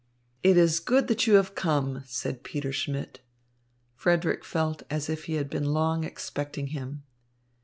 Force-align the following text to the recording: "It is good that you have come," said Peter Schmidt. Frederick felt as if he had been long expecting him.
"It 0.41 0.57
is 0.57 0.79
good 0.79 1.07
that 1.09 1.27
you 1.27 1.35
have 1.35 1.53
come," 1.53 2.01
said 2.07 2.41
Peter 2.43 2.71
Schmidt. 2.71 3.19
Frederick 3.93 4.43
felt 4.43 4.81
as 4.89 5.11
if 5.11 5.25
he 5.25 5.33
had 5.35 5.47
been 5.47 5.73
long 5.73 6.03
expecting 6.05 6.65
him. 6.73 7.03